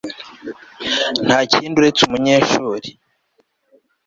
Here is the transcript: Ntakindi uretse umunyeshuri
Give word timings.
Ntakindi 1.25 1.75
uretse 1.79 2.01
umunyeshuri 2.03 2.89